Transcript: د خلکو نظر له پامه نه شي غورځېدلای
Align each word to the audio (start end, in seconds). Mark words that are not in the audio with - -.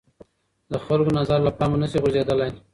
د 0.71 0.73
خلکو 0.85 1.11
نظر 1.19 1.39
له 1.43 1.51
پامه 1.57 1.77
نه 1.81 1.87
شي 1.91 1.97
غورځېدلای 2.03 2.51